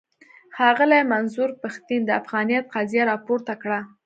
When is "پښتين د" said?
1.63-2.09